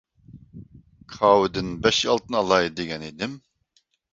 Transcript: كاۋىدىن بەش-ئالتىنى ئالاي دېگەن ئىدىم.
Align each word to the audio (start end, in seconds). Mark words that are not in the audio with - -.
كاۋىدىن 1.17 1.69
بەش-ئالتىنى 1.83 2.41
ئالاي 2.41 2.73
دېگەن 2.81 3.07
ئىدىم. 3.11 3.37